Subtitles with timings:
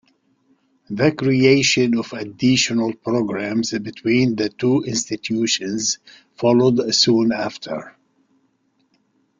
[0.89, 5.99] The creation of additional programs between the two institutions
[6.37, 7.95] followed soon after.